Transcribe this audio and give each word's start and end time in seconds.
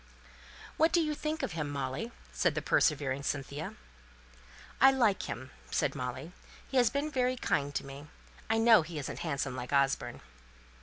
"What 0.77 0.91
do 0.91 0.99
you 0.99 1.13
think 1.13 1.43
of 1.43 1.51
him, 1.51 1.69
Molly?" 1.69 2.11
said 2.33 2.55
the 2.55 2.61
persevering 2.63 3.21
Cynthia. 3.21 3.75
"I 4.81 4.89
like 4.91 5.29
him," 5.29 5.51
said 5.69 5.93
Molly. 5.93 6.31
"He 6.67 6.77
has 6.77 6.89
been 6.89 7.11
very 7.11 7.35
kind 7.37 7.75
to 7.75 7.85
me. 7.85 8.07
I 8.49 8.57
know 8.57 8.81
he 8.81 8.97
isn't 8.97 9.19
handsome 9.19 9.55
like 9.55 9.71
Osborne." 9.71 10.21